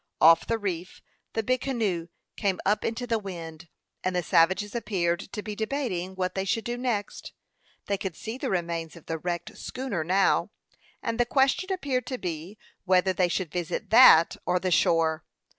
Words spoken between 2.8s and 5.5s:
into the wind, and the savages appeared to